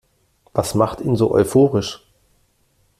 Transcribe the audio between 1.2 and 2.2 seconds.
euphorisch?